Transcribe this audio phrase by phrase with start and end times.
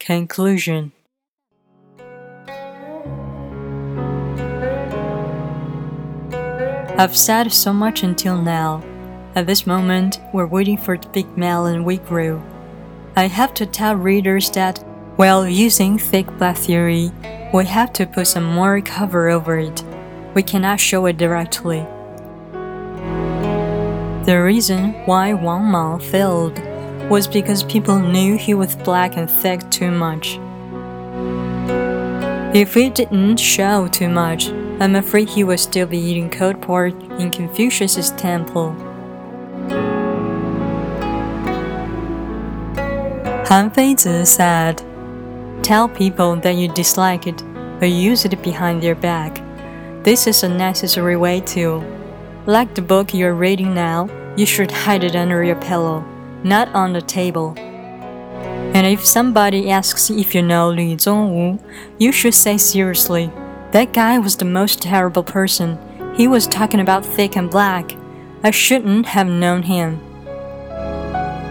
[0.00, 0.92] Conclusion
[6.96, 8.82] I've said so much until now.
[9.34, 12.42] At this moment, we're waiting for the big melon we grew.
[13.14, 14.78] I have to tell readers that
[15.16, 17.12] while using thick black theory,
[17.52, 19.84] we have to put some more cover over it.
[20.32, 21.86] We cannot show it directly.
[24.24, 26.58] The reason why Wang Mang failed
[27.10, 30.38] was because people knew he was black and thick too much.
[32.54, 34.48] If he didn't show too much,
[34.80, 38.70] I'm afraid he would still be eating cold pork in Confucius's temple.
[43.48, 44.80] Han Feizi said,
[45.64, 47.42] Tell people that you dislike it,
[47.80, 49.42] but use it behind their back.
[50.04, 51.82] This is a necessary way to.
[52.46, 56.04] Like the book you're reading now, you should hide it under your pillow,
[56.44, 57.54] not on the table.
[58.72, 61.60] And if somebody asks if you know Li Zongwu,
[61.98, 63.30] you should say seriously,
[63.72, 65.78] that guy was the most terrible person.
[66.16, 67.96] He was talking about thick and black.
[68.42, 70.00] I shouldn't have known him.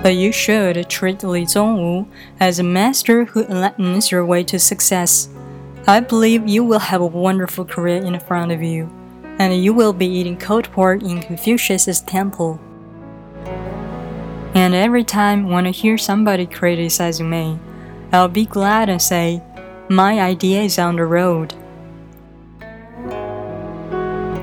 [0.02, 2.08] But you should treat Li Zongwu
[2.40, 5.28] as a master who enlightens your way to success.
[5.88, 8.90] I believe you will have a wonderful career in front of you,
[9.40, 12.60] and you will be eating cold pork in Confucius's temple.
[14.70, 17.58] And every time when I hear somebody criticizing me,
[18.12, 19.42] I'll be glad and say,
[19.90, 21.54] My idea is on the road.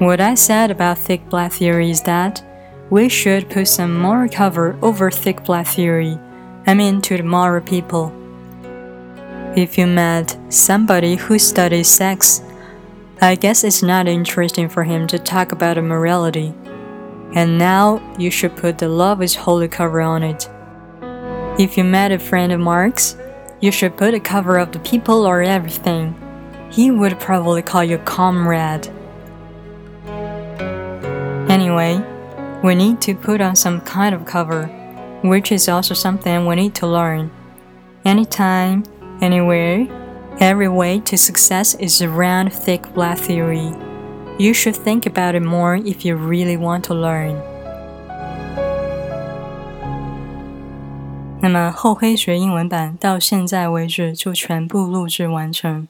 [0.00, 2.42] What I said about thick black theory is that
[2.90, 6.18] we should put some more cover over thick black theory,
[6.66, 8.12] I mean to the moral people.
[9.54, 12.42] If you met somebody who studies sex,
[13.20, 16.52] I guess it's not interesting for him to talk about morality.
[17.34, 20.48] And now you should put the love is holy cover on it.
[21.58, 23.16] If you met a friend of Marx,
[23.60, 26.14] you should put a cover of the people or everything.
[26.70, 28.88] He would probably call you comrade.
[31.48, 32.02] Anyway,
[32.62, 34.66] we need to put on some kind of cover,
[35.22, 37.30] which is also something we need to learn.
[38.04, 38.84] Anytime,
[39.22, 39.86] anywhere,
[40.40, 43.72] every way to success is around thick black theory.
[44.38, 47.36] You should think about it more if you really want to learn.
[51.40, 55.88] 那么厚黑学英文版到现在为止就全部录制完成。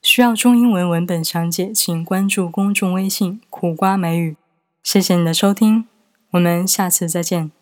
[0.00, 4.36] 需要中英文文本详解，请关注公众微信“苦瓜美语”。
[4.82, 5.84] 谢谢你的收听，
[6.32, 7.52] 我们下次再见。